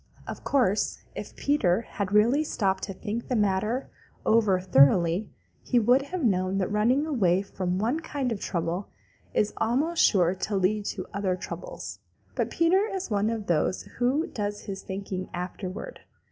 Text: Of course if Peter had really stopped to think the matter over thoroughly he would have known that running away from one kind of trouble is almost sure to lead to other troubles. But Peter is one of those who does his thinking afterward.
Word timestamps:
Of 0.25 0.43
course 0.43 1.03
if 1.13 1.35
Peter 1.35 1.81
had 1.81 2.11
really 2.11 2.43
stopped 2.43 2.81
to 2.85 2.93
think 2.95 3.27
the 3.27 3.35
matter 3.35 3.91
over 4.25 4.59
thoroughly 4.59 5.29
he 5.61 5.77
would 5.77 6.01
have 6.01 6.23
known 6.23 6.57
that 6.57 6.71
running 6.71 7.05
away 7.05 7.43
from 7.43 7.77
one 7.77 7.99
kind 7.99 8.31
of 8.31 8.39
trouble 8.39 8.89
is 9.35 9.53
almost 9.57 10.03
sure 10.03 10.33
to 10.33 10.55
lead 10.57 10.85
to 10.85 11.05
other 11.13 11.35
troubles. 11.35 11.99
But 12.33 12.49
Peter 12.49 12.87
is 12.91 13.11
one 13.11 13.29
of 13.29 13.45
those 13.45 13.83
who 13.99 14.25
does 14.25 14.61
his 14.61 14.81
thinking 14.81 15.29
afterward. 15.35 15.99